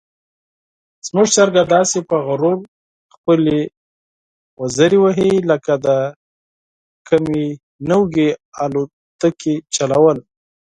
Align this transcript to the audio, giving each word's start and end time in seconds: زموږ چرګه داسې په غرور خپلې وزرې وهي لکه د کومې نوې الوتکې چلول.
زموږ 1.07 1.27
چرګه 1.35 1.63
داسې 1.75 1.99
په 2.09 2.15
غرور 2.27 2.57
خپلې 3.15 3.59
وزرې 4.61 4.97
وهي 5.01 5.31
لکه 5.49 5.73
د 5.85 5.87
کومې 7.07 7.45
نوې 7.89 8.29
الوتکې 8.63 9.55
چلول. 9.75 10.17